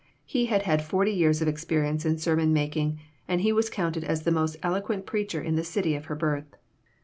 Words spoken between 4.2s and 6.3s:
the most eloquent preacher in the city of her